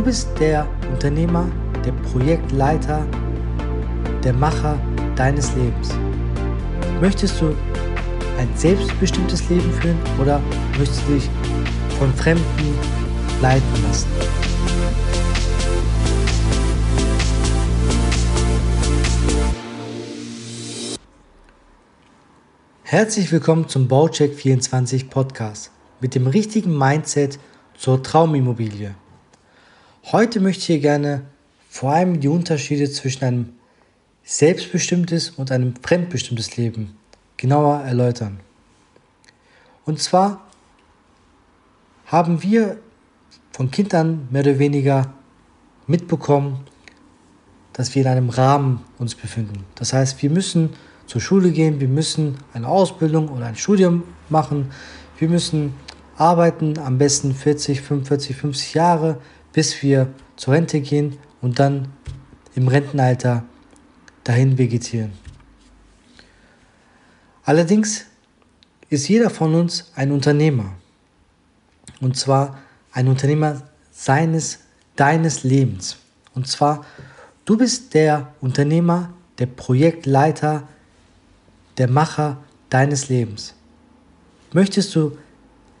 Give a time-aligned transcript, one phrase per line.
[0.00, 1.46] Du bist der Unternehmer,
[1.84, 3.06] der Projektleiter,
[4.24, 4.78] der Macher
[5.14, 5.90] deines Lebens.
[7.02, 7.54] Möchtest du
[8.38, 10.40] ein selbstbestimmtes Leben führen oder
[10.78, 11.28] möchtest du dich
[11.98, 12.78] von Fremden
[13.42, 14.08] leiten lassen?
[22.84, 25.70] Herzlich willkommen zum Baucheck 24 Podcast
[26.00, 27.38] mit dem richtigen Mindset
[27.76, 28.94] zur Traumimmobilie.
[30.06, 31.22] Heute möchte ich hier gerne
[31.68, 33.48] vor allem die Unterschiede zwischen einem
[34.24, 36.96] selbstbestimmtes und einem fremdbestimmtes Leben
[37.36, 38.40] genauer erläutern.
[39.84, 40.40] Und zwar
[42.06, 42.78] haben wir
[43.52, 45.12] von Kindern mehr oder weniger
[45.86, 46.64] mitbekommen,
[47.72, 49.64] dass wir in einem Rahmen uns befinden.
[49.74, 50.70] Das heißt, wir müssen
[51.06, 54.70] zur Schule gehen, wir müssen eine Ausbildung oder ein Studium machen,
[55.18, 55.74] wir müssen
[56.16, 59.18] arbeiten, am besten 40, 45, 50 Jahre,
[59.52, 61.88] bis wir zur Rente gehen und dann
[62.54, 63.44] im Rentenalter
[64.24, 65.12] dahin vegetieren.
[67.44, 68.04] Allerdings
[68.90, 70.74] ist jeder von uns ein Unternehmer.
[72.00, 72.58] Und zwar
[72.92, 74.60] ein Unternehmer seines,
[74.96, 75.98] deines Lebens.
[76.34, 76.84] Und zwar,
[77.44, 80.68] du bist der Unternehmer, der Projektleiter,
[81.78, 83.54] der Macher deines Lebens.
[84.52, 85.16] Möchtest du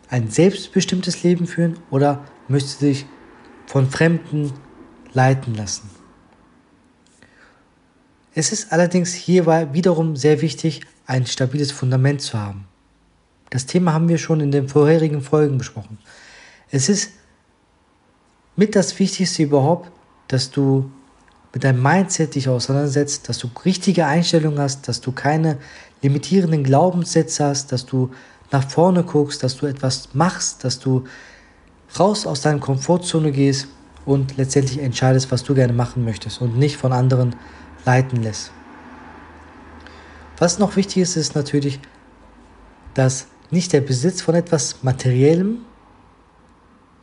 [0.08, 3.06] ein selbstbestimmtes Leben führen oder möchtest du dich
[3.70, 4.52] von Fremden
[5.12, 5.88] leiten lassen.
[8.34, 12.66] Es ist allerdings hierbei wiederum sehr wichtig, ein stabiles Fundament zu haben.
[13.48, 15.98] Das Thema haben wir schon in den vorherigen Folgen besprochen.
[16.72, 17.12] Es ist
[18.56, 19.92] mit das Wichtigste überhaupt,
[20.26, 20.90] dass du
[21.54, 25.58] mit deinem Mindset dich auseinandersetzt, dass du richtige Einstellungen hast, dass du keine
[26.02, 28.10] limitierenden Glaubenssätze hast, dass du
[28.50, 31.04] nach vorne guckst, dass du etwas machst, dass du
[31.98, 33.68] raus aus deiner Komfortzone gehst
[34.04, 37.36] und letztendlich entscheidest, was du gerne machen möchtest und nicht von anderen
[37.84, 38.52] leiten lässt.
[40.38, 41.80] Was noch wichtig ist, ist natürlich,
[42.94, 45.58] dass nicht der Besitz von etwas Materiellem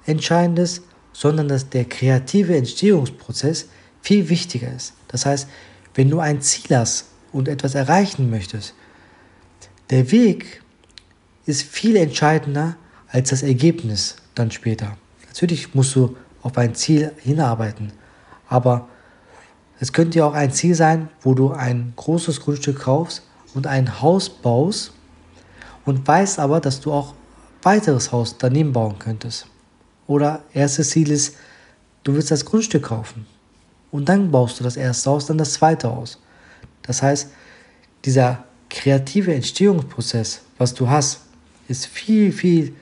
[0.05, 0.83] entscheidend ist,
[1.13, 3.67] sondern dass der kreative Entstehungsprozess
[4.01, 4.93] viel wichtiger ist.
[5.07, 5.49] Das heißt,
[5.95, 8.73] wenn du ein Ziel hast und etwas erreichen möchtest,
[9.89, 10.61] der Weg
[11.45, 12.75] ist viel entscheidender
[13.09, 14.97] als das Ergebnis dann später.
[15.27, 17.91] Natürlich musst du auf ein Ziel hinarbeiten,
[18.47, 18.87] aber
[19.79, 23.23] es könnte ja auch ein Ziel sein, wo du ein großes Grundstück kaufst
[23.53, 24.93] und ein Haus baust
[25.85, 27.13] und weißt aber, dass du auch
[27.61, 29.47] weiteres Haus daneben bauen könntest.
[30.07, 31.35] Oder erstes Ziel ist,
[32.03, 33.25] du willst das Grundstück kaufen
[33.91, 36.19] und dann baust du das erste Haus, dann das zweite Haus.
[36.81, 37.29] Das heißt,
[38.05, 41.21] dieser kreative Entstehungsprozess, was du hast,
[41.67, 42.75] ist viel, viel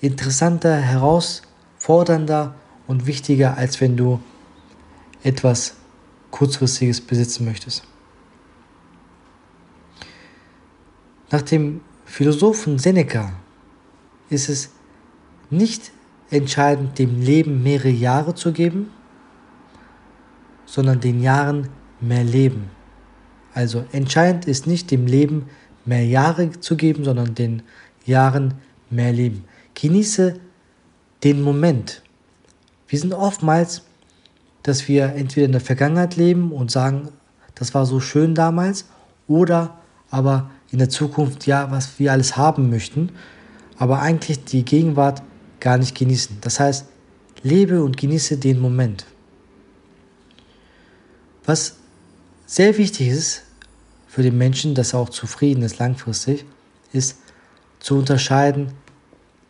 [0.00, 2.54] interessanter, herausfordernder
[2.86, 4.20] und wichtiger, als wenn du
[5.22, 5.76] etwas
[6.30, 7.84] kurzfristiges besitzen möchtest.
[11.30, 13.32] Nach dem Philosophen Seneca
[14.28, 14.70] ist es
[15.50, 15.90] nicht
[16.30, 18.90] entscheidend, dem Leben mehrere Jahre zu geben,
[20.66, 21.68] sondern den Jahren
[22.00, 22.70] mehr Leben.
[23.54, 25.46] Also entscheidend ist nicht dem Leben
[25.84, 27.62] mehr Jahre zu geben, sondern den
[28.04, 28.54] Jahren
[28.90, 29.44] mehr Leben.
[29.74, 30.40] Genieße
[31.22, 32.02] den Moment.
[32.88, 33.82] Wir sind oftmals,
[34.62, 37.08] dass wir entweder in der Vergangenheit leben und sagen,
[37.54, 38.86] das war so schön damals,
[39.26, 39.78] oder
[40.10, 43.10] aber in der Zukunft, ja, was wir alles haben möchten,
[43.78, 45.22] aber eigentlich die Gegenwart
[45.60, 46.38] gar nicht genießen.
[46.40, 46.86] Das heißt,
[47.42, 49.06] lebe und genieße den Moment.
[51.44, 51.76] Was
[52.46, 53.42] sehr wichtig ist
[54.06, 56.44] für den Menschen, dass er auch zufrieden ist langfristig,
[56.92, 57.18] ist
[57.80, 58.72] zu unterscheiden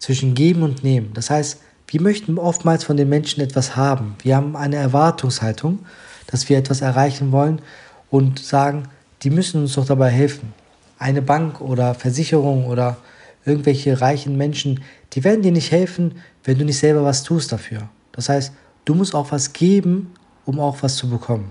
[0.05, 1.13] zwischen Geben und Nehmen.
[1.15, 4.17] Das heißt, wir möchten oftmals von den Menschen etwas haben.
[4.23, 5.79] Wir haben eine Erwartungshaltung,
[6.27, 7.63] dass wir etwas erreichen wollen
[8.11, 8.83] und sagen,
[9.23, 10.53] die müssen uns doch dabei helfen.
[10.99, 12.99] Eine Bank oder Versicherung oder
[13.47, 14.83] irgendwelche reichen Menschen,
[15.15, 17.89] die werden dir nicht helfen, wenn du nicht selber was tust dafür.
[18.13, 18.53] Das heißt,
[18.85, 20.13] du musst auch was geben,
[20.45, 21.51] um auch was zu bekommen.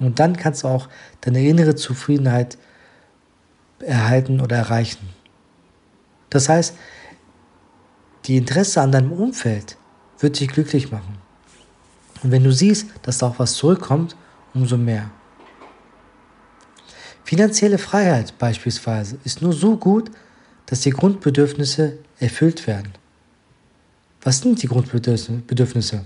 [0.00, 0.88] Und dann kannst du auch
[1.20, 2.58] deine innere Zufriedenheit
[3.78, 5.19] erhalten oder erreichen.
[6.30, 6.74] Das heißt,
[8.24, 9.76] die Interesse an deinem Umfeld
[10.18, 11.18] wird dich glücklich machen.
[12.22, 14.16] Und wenn du siehst, dass da auch was zurückkommt,
[14.54, 15.10] umso mehr.
[17.24, 20.10] Finanzielle Freiheit beispielsweise ist nur so gut,
[20.66, 22.92] dass die Grundbedürfnisse erfüllt werden.
[24.22, 26.04] Was sind die Grundbedürfnisse?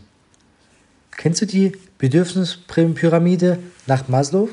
[1.10, 4.48] Kennst du die Bedürfnispyramide nach Maslow?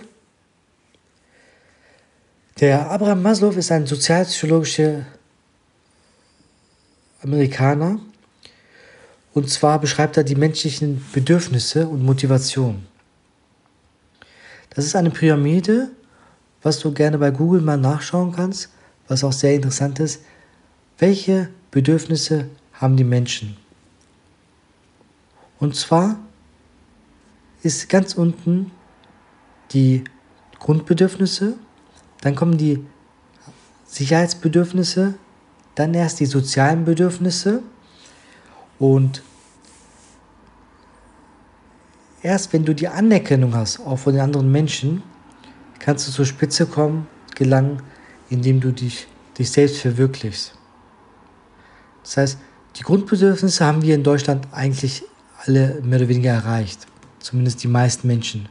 [2.60, 5.06] Der Abraham Maslow ist ein sozialpsychologischer
[7.24, 8.00] Amerikaner
[9.34, 12.86] Und zwar beschreibt er die menschlichen Bedürfnisse und Motivation.
[14.72, 15.92] Das ist eine Pyramide,
[16.62, 18.70] was du gerne bei Google mal nachschauen kannst,
[19.08, 20.22] was auch sehr interessant ist.
[20.98, 23.58] Welche Bedürfnisse haben die Menschen?
[25.60, 26.20] Und zwar
[27.64, 28.72] ist ganz unten
[29.72, 30.04] die
[30.60, 31.56] Grundbedürfnisse,
[32.22, 32.86] dann kommen die
[33.86, 35.16] Sicherheitsbedürfnisse,
[35.76, 37.62] dann erst die sozialen Bedürfnisse
[38.80, 39.24] und
[42.22, 45.04] erst wenn du die Anerkennung hast, auch von den anderen Menschen,
[45.80, 47.82] kannst du zur Spitze kommen, gelangen,
[48.30, 49.08] indem du dich,
[49.38, 50.54] dich selbst verwirklichst.
[52.04, 52.38] Das heißt,
[52.78, 55.04] die Grundbedürfnisse haben wir in Deutschland eigentlich
[55.46, 56.88] alle mehr oder weniger erreicht.
[57.20, 58.48] Zumindest die meisten Menschen.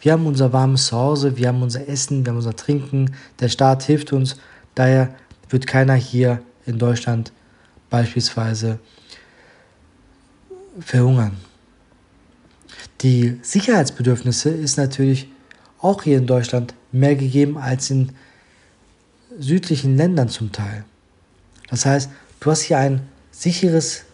[0.00, 3.14] Wir haben unser warmes Zuhause, wir haben unser Essen, wir haben unser Trinken.
[3.40, 4.36] Der Staat hilft uns.
[4.74, 5.14] Daher
[5.48, 7.32] wird keiner hier in Deutschland
[7.90, 8.78] beispielsweise
[10.80, 11.36] verhungern.
[13.00, 15.28] Die Sicherheitsbedürfnisse ist natürlich
[15.80, 18.12] auch hier in Deutschland mehr gegeben als in
[19.38, 20.84] südlichen Ländern zum Teil.
[21.68, 24.04] Das heißt, du hast hier ein sicheres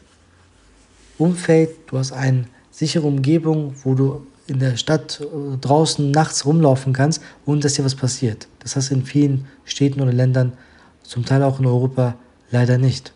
[1.19, 6.93] Umfeld, du hast eine sichere Umgebung, wo du in der Stadt äh, draußen nachts rumlaufen
[6.93, 8.49] kannst, ohne dass dir was passiert.
[8.59, 10.55] Das hast du in vielen Städten oder Ländern,
[11.03, 12.17] zum Teil auch in Europa,
[12.51, 13.13] leider nicht.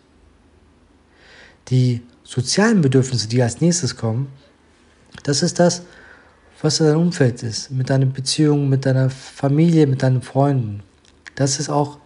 [1.68, 4.28] Die sozialen Bedürfnisse, die als nächstes kommen,
[5.22, 5.82] das ist das,
[6.60, 10.82] was dein Umfeld ist, mit deiner Beziehung, mit deiner Familie, mit deinen Freunden.
[11.34, 11.98] Das ist auch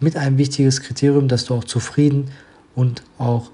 [0.00, 2.30] mit ein wichtiges Kriterium, dass du auch zufrieden
[2.74, 3.50] und auch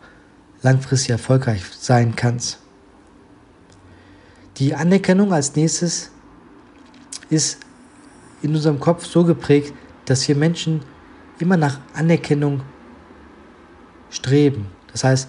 [0.62, 2.58] langfristig erfolgreich sein kannst.
[4.58, 6.10] Die Anerkennung als nächstes
[7.28, 7.58] ist
[8.42, 9.74] in unserem Kopf so geprägt,
[10.06, 10.80] dass wir Menschen
[11.38, 12.62] immer nach Anerkennung
[14.16, 14.66] streben.
[14.92, 15.28] Das heißt,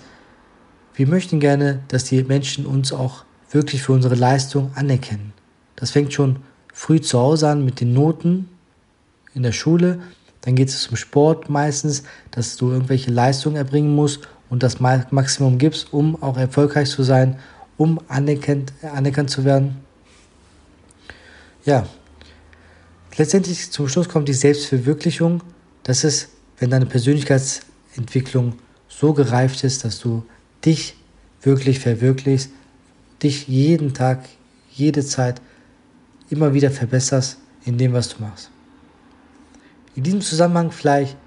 [0.96, 5.34] wir möchten gerne, dass die Menschen uns auch wirklich für unsere Leistung anerkennen.
[5.76, 6.38] Das fängt schon
[6.74, 8.50] früh zu Hause an mit den Noten
[9.34, 10.00] in der Schule.
[10.42, 15.58] Dann geht es zum Sport meistens, dass du irgendwelche Leistungen erbringen musst und das Maximum
[15.58, 17.38] gibst, um auch erfolgreich zu sein,
[17.78, 19.78] um anerkannt, anerkannt zu werden.
[21.66, 21.86] Ja,
[23.18, 25.44] letztendlich zum Schluss kommt die Selbstverwirklichung.
[25.84, 26.30] Das ist,
[26.60, 28.54] wenn deine Persönlichkeitsentwicklung
[28.88, 30.24] so gereift ist, dass du
[30.66, 30.96] dich
[31.42, 32.50] wirklich verwirklichst,
[33.24, 34.28] dich jeden Tag,
[34.72, 35.42] jede Zeit
[36.30, 38.52] immer wieder verbesserst in dem, was du machst.
[39.96, 41.18] In diesem Zusammenhang vielleicht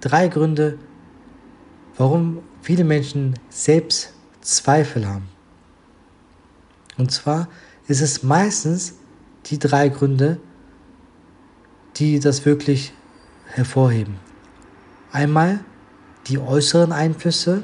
[0.00, 0.78] drei Gründe,
[1.96, 5.28] warum viele Menschen selbst Zweifel haben.
[6.98, 7.48] Und zwar
[7.88, 8.94] ist es meistens
[9.46, 10.38] die drei Gründe,
[11.96, 12.92] die das wirklich
[13.46, 14.16] hervorheben.
[15.10, 15.60] Einmal
[16.28, 17.62] die äußeren Einflüsse,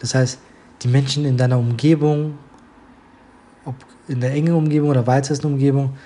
[0.00, 0.38] das heißt
[0.82, 2.38] die Menschen in deiner Umgebung,
[3.64, 3.74] ob
[4.06, 5.96] in der engen Umgebung oder weitesten Umgebung,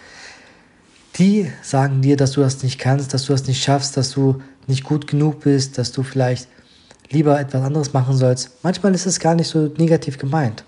[1.17, 4.41] die sagen dir, dass du das nicht kannst, dass du das nicht schaffst, dass du
[4.67, 6.49] nicht gut genug bist, dass du vielleicht
[7.11, 8.51] lieber etwas anderes machen sollst.
[8.63, 10.65] Manchmal ist es gar nicht so negativ gemeint.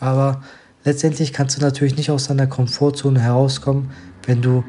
[0.00, 0.42] Aber
[0.84, 3.90] letztendlich kannst du natürlich nicht aus deiner Komfortzone herauskommen,
[4.26, 4.64] wenn du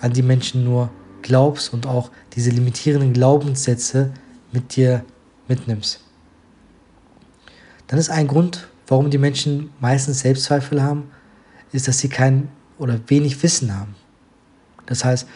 [0.00, 0.90] an die Menschen nur
[1.22, 4.10] glaubst und auch diese limitierenden Glaubenssätze
[4.52, 5.04] mit dir
[5.48, 6.00] mitnimmst.
[7.86, 11.10] Dann ist ein Grund, warum die Menschen meistens Selbstzweifel haben,
[11.72, 13.94] ist, dass sie kein oder wenig Wissen haben.
[14.86, 15.26] Das heißt,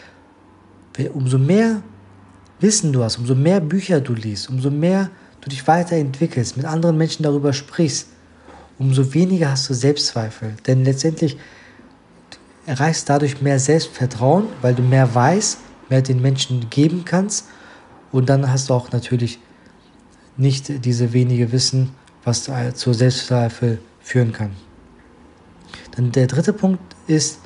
[1.13, 1.81] umso mehr
[2.59, 5.09] Wissen du hast, umso mehr Bücher du liest, umso mehr
[5.41, 8.07] du dich weiterentwickelst, mit anderen Menschen darüber sprichst,
[8.79, 10.55] umso weniger hast du Selbstzweifel.
[10.65, 11.37] Denn letztendlich
[12.65, 15.59] erreichst dadurch mehr Selbstvertrauen, weil du mehr weißt,
[15.89, 17.45] mehr den Menschen geben kannst.
[18.17, 19.37] Und dann hast du auch natürlich
[20.37, 21.91] nicht diese wenige Wissen,
[22.23, 24.53] was zu Selbstzweifel führen kann.
[25.91, 27.41] Dann der dritte Punkt ist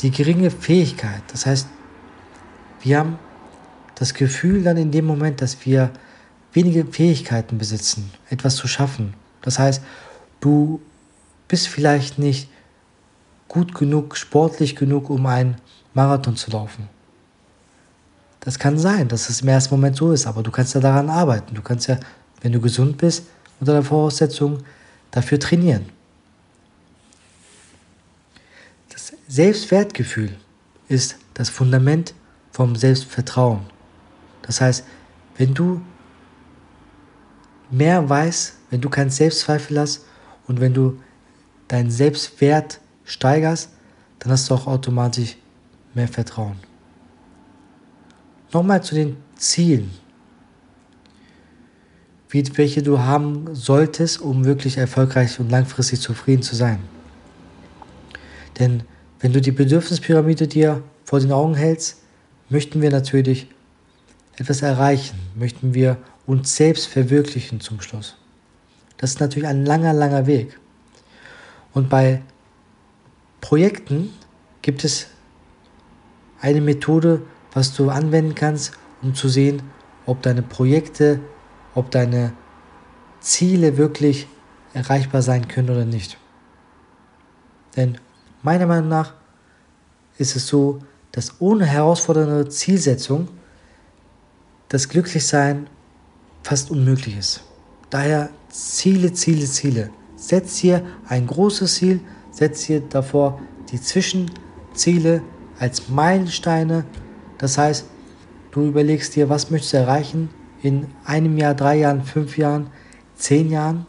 [0.00, 1.20] die geringe Fähigkeit.
[1.32, 1.68] Das heißt,
[2.80, 3.18] wir haben
[3.94, 5.90] das Gefühl dann in dem Moment, dass wir
[6.54, 9.12] wenige Fähigkeiten besitzen, etwas zu schaffen.
[9.42, 9.82] Das heißt,
[10.40, 10.80] du
[11.46, 12.48] bist vielleicht nicht
[13.48, 15.56] gut genug, sportlich genug, um einen
[15.92, 16.95] Marathon zu laufen.
[18.46, 21.10] Das kann sein, dass es im ersten Moment so ist, aber du kannst ja daran
[21.10, 21.52] arbeiten.
[21.56, 21.98] Du kannst ja,
[22.42, 23.24] wenn du gesund bist,
[23.58, 24.62] unter der Voraussetzung
[25.10, 25.86] dafür trainieren.
[28.88, 30.30] Das Selbstwertgefühl
[30.86, 32.14] ist das Fundament
[32.52, 33.66] vom Selbstvertrauen.
[34.42, 34.84] Das heißt,
[35.38, 35.80] wenn du
[37.72, 40.04] mehr weißt, wenn du keinen Selbstzweifel hast
[40.46, 41.00] und wenn du
[41.66, 43.70] deinen Selbstwert steigerst,
[44.20, 45.36] dann hast du auch automatisch
[45.94, 46.60] mehr Vertrauen.
[48.56, 49.90] Nochmal zu den Zielen.
[52.30, 56.78] wie, welche du haben solltest, um wirklich erfolgreich und langfristig zufrieden zu sein.
[58.58, 58.84] Denn
[59.20, 62.00] wenn du die Bedürfnispyramide dir vor den Augen hältst,
[62.48, 63.46] möchten wir natürlich
[64.36, 68.16] etwas erreichen, möchten wir uns selbst verwirklichen zum Schluss.
[68.96, 70.58] Das ist natürlich ein langer, langer Weg.
[71.74, 72.22] Und bei
[73.42, 74.14] Projekten
[74.62, 75.08] gibt es
[76.40, 77.20] eine Methode,
[77.56, 79.62] was du anwenden kannst, um zu sehen,
[80.04, 81.20] ob deine Projekte,
[81.74, 82.34] ob deine
[83.20, 84.28] Ziele wirklich
[84.74, 86.18] erreichbar sein können oder nicht.
[87.74, 87.96] Denn
[88.42, 89.14] meiner Meinung nach
[90.18, 90.80] ist es so,
[91.12, 93.28] dass ohne herausfordernde Zielsetzung
[94.68, 95.66] das Glücklichsein
[96.42, 97.42] fast unmöglich ist.
[97.88, 99.90] Daher Ziele, Ziele, Ziele.
[100.14, 105.22] Setz dir ein großes Ziel, setz dir davor die Zwischenziele
[105.58, 106.84] als Meilensteine.
[107.38, 107.86] Das heißt,
[108.52, 110.30] du überlegst dir, was möchtest du erreichen
[110.62, 112.68] in einem Jahr, drei Jahren, fünf Jahren,
[113.16, 113.84] zehn Jahren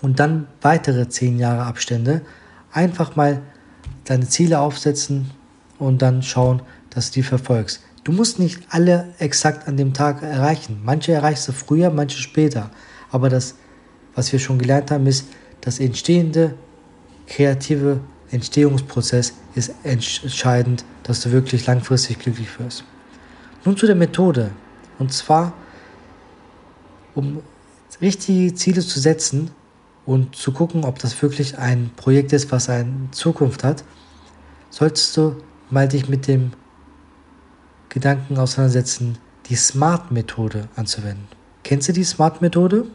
[0.00, 2.22] und dann weitere zehn Jahre Abstände.
[2.72, 3.42] Einfach mal
[4.04, 5.30] deine Ziele aufsetzen
[5.78, 7.82] und dann schauen, dass du die verfolgst.
[8.04, 10.80] Du musst nicht alle exakt an dem Tag erreichen.
[10.84, 12.70] Manche erreichst du früher, manche später.
[13.12, 13.54] Aber das,
[14.14, 15.26] was wir schon gelernt haben, ist,
[15.60, 16.54] das entstehende
[17.28, 18.00] kreative
[18.32, 22.84] Entstehungsprozess ist entscheidend, dass du wirklich langfristig glücklich wirst.
[23.64, 24.50] Nun zu der Methode.
[24.98, 25.52] Und zwar,
[27.14, 27.42] um
[28.00, 29.50] richtige Ziele zu setzen
[30.06, 33.84] und zu gucken, ob das wirklich ein Projekt ist, was eine Zukunft hat,
[34.70, 35.36] solltest du
[35.70, 36.52] mal dich mit dem
[37.90, 41.28] Gedanken auseinandersetzen, die SMART-Methode anzuwenden.
[41.62, 42.86] Kennst du die SMART-Methode?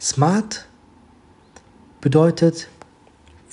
[0.00, 0.66] Smart
[2.00, 2.68] bedeutet,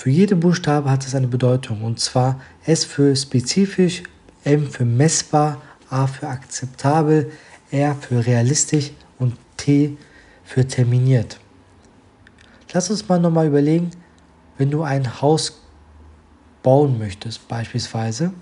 [0.04, 1.82] für jeden Buchstabe hat es eine Bedeutung.
[1.82, 4.04] Und zwar S für spezifisch,
[4.44, 7.32] M für messbar, A für akzeptabel,
[7.72, 9.96] R für realistisch und T
[10.44, 11.40] für terminiert.
[12.74, 13.92] Lass uns mal nochmal überlegen,
[14.58, 15.62] wenn du ein Haus
[16.64, 18.34] bauen möchtest, beispielsweise,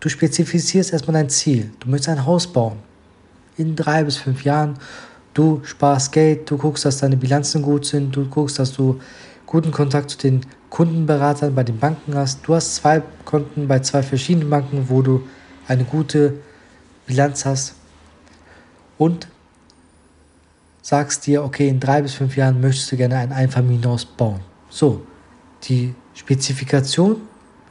[0.00, 1.70] du spezifizierst erstmal dein Ziel.
[1.78, 2.78] Du möchtest ein Haus bauen.
[3.56, 4.76] In drei bis fünf Jahren.
[5.34, 8.98] Du sparst Geld, du guckst, dass deine Bilanzen gut sind, du guckst, dass du
[9.46, 12.46] guten Kontakt zu den Kundenberatern bei den Banken hast.
[12.46, 15.26] Du hast zwei Konten bei zwei verschiedenen Banken, wo du
[15.68, 16.34] eine gute
[17.06, 17.74] Bilanz hast.
[18.98, 19.28] Und
[20.82, 24.40] sagst dir, okay, in drei bis fünf Jahren möchtest du gerne ein Einfamilienhaus bauen.
[24.68, 25.06] So,
[25.64, 27.22] die Spezifikation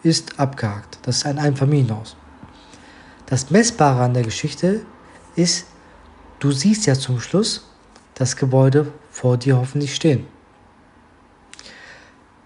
[0.04, 1.00] ist abgehakt.
[1.04, 2.16] Das ist ein Einfamilienhaus.
[3.26, 4.82] Das Messbare an der Geschichte
[5.36, 5.66] ist,
[6.40, 7.66] du siehst ja zum Schluss
[8.14, 10.28] das Gebäude vor dir hoffentlich stehen.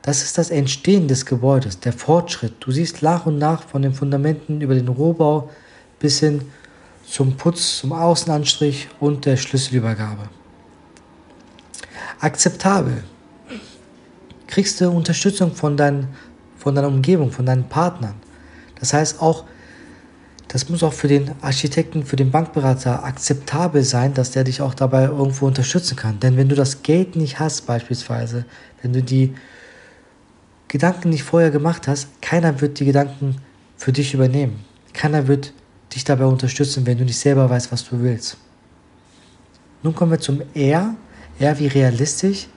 [0.10, 2.56] Das ist das Entstehen des Gebäudes, der Fortschritt.
[2.62, 5.52] Du siehst nach und nach von den Fundamenten über den Rohbau
[6.00, 6.42] bis hin
[7.06, 10.28] zum Putz, zum Außenanstrich und der Schlüsselübergabe.
[12.20, 13.04] Akzeptabel.
[14.48, 16.08] Kriegst du Unterstützung von, dein,
[16.58, 18.16] von deiner Umgebung, von deinen Partnern.
[18.80, 19.44] Das heißt auch,
[20.48, 24.74] das muss auch für den Architekten, für den Bankberater akzeptabel sein, dass der dich auch
[24.74, 26.20] dabei irgendwo unterstützen kann.
[26.20, 28.46] Denn wenn du das Geld nicht hast, beispielsweise,
[28.82, 29.36] wenn du die
[30.70, 33.38] Gedanken nicht vorher gemacht hast, keiner wird die Gedanken
[33.76, 34.64] für dich übernehmen.
[34.94, 35.54] Keiner wird
[35.94, 38.38] dich dabei unterstützen, wenn du nicht selber weißt, was du willst.
[39.82, 40.96] Nun kommen wir zum R.
[41.40, 42.48] R wie realistisch.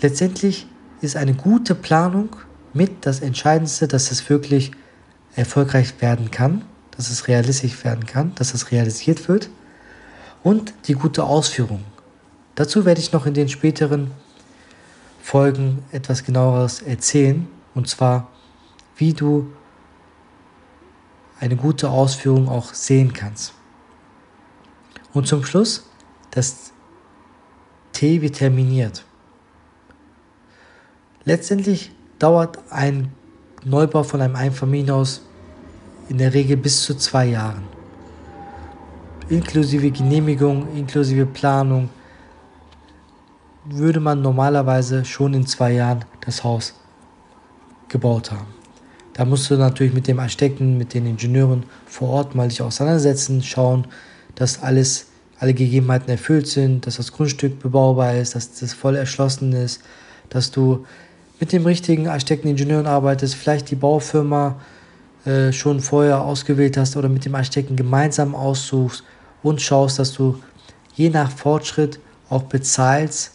[0.00, 0.66] Letztendlich
[1.00, 2.36] ist eine gute Planung
[2.72, 4.70] mit das Entscheidendste, dass es wirklich
[5.34, 6.64] erfolgreich werden kann,
[6.96, 9.50] dass es realistisch werden kann, dass es realisiert wird
[10.44, 11.82] und die gute Ausführung.
[12.54, 14.12] Dazu werde ich noch in den späteren
[15.22, 18.28] Folgen etwas genaueres erzählen und zwar,
[18.96, 19.52] wie du
[21.38, 23.54] eine gute Ausführung auch sehen kannst.
[25.12, 25.88] Und zum Schluss
[26.30, 26.72] das
[27.92, 29.04] T wie terminiert.
[31.24, 33.12] Letztendlich dauert ein
[33.64, 35.22] Neubau von einem Einfamilienhaus
[36.08, 37.62] in der Regel bis zu zwei Jahren.
[39.28, 41.88] Inklusive Genehmigung, inklusive Planung
[43.64, 46.74] würde man normalerweise schon in zwei Jahren das Haus
[47.88, 48.46] gebaut haben.
[49.12, 53.42] Da musst du natürlich mit dem Architekten, mit den Ingenieuren vor Ort mal dich auseinandersetzen,
[53.42, 53.86] schauen,
[54.34, 59.52] dass alles, alle Gegebenheiten erfüllt sind, dass das Grundstück bebaubar ist, dass das voll erschlossen
[59.52, 59.82] ist,
[60.30, 60.86] dass du
[61.40, 64.60] mit dem richtigen Architekten, Ingenieuren arbeitest, vielleicht die Baufirma
[65.24, 69.04] äh, schon vorher ausgewählt hast oder mit dem Architekten gemeinsam aussuchst
[69.42, 70.38] und schaust, dass du
[70.94, 71.98] je nach Fortschritt
[72.28, 73.32] auch bezahlst,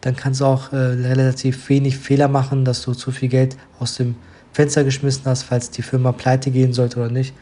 [0.00, 3.96] dann kannst du auch äh, relativ wenig Fehler machen, dass du zu viel Geld aus
[3.96, 4.16] dem
[4.52, 7.34] Fenster geschmissen hast, falls die Firma pleite gehen sollte oder nicht.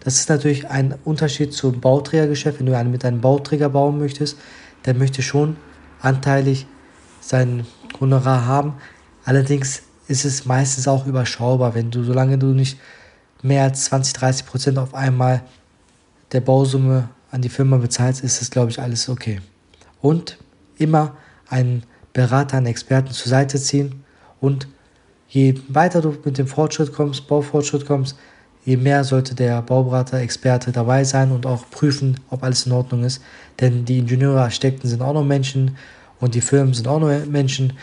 [0.00, 2.60] Das ist natürlich ein Unterschied zum Bauträgergeschäft.
[2.60, 4.38] Wenn du mit einem Bauträger bauen möchtest,
[4.84, 5.56] der möchte schon
[6.00, 6.66] anteilig
[7.20, 7.66] sein
[8.00, 8.74] Honorar haben.
[9.24, 12.78] Allerdings ist es meistens auch überschaubar, wenn du, solange du nicht
[13.42, 15.42] mehr als 20, 30 Prozent auf einmal
[16.32, 19.40] der Bausumme an die Firma bezahlst, ist das, glaube ich, alles okay.
[20.00, 20.38] Und
[20.78, 21.16] immer
[21.48, 24.04] einen Berater, einen Experten zur Seite ziehen
[24.40, 24.68] und
[25.28, 28.16] je weiter du mit dem Fortschritt kommst, Baufortschritt kommst,
[28.64, 33.04] je mehr sollte der Bauberater, Experte dabei sein und auch prüfen, ob alles in Ordnung
[33.04, 33.22] ist.
[33.60, 35.76] Denn die Ingenieure, Architekten sind auch noch Menschen
[36.20, 37.74] und die Firmen sind auch noch Menschen.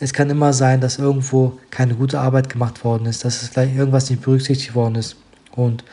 [0.00, 3.76] Es kann immer sein, dass irgendwo keine gute Arbeit gemacht worden ist, dass es vielleicht
[3.76, 5.16] irgendwas nicht berücksichtigt worden ist.
[5.52, 5.84] Und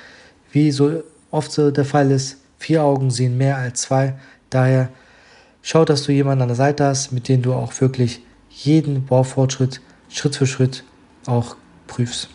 [0.51, 4.16] wie so oft so der Fall ist, vier Augen sehen mehr als zwei.
[4.50, 4.89] Daher
[5.62, 9.82] schau, dass du jemanden an der Seite hast, mit dem du auch wirklich jeden Baufortschritt
[10.10, 10.84] Schritt für Schritt
[11.25, 11.56] auch
[11.88, 12.30] prüfst.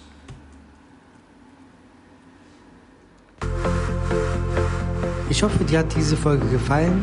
[5.28, 7.02] Ich hoffe, dir hat diese Folge gefallen.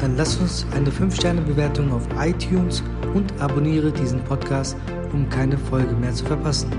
[0.00, 2.82] Dann lass uns eine 5-Sterne-Bewertung auf iTunes
[3.14, 4.76] und abonniere diesen Podcast,
[5.12, 6.70] um keine Folge mehr zu verpassen.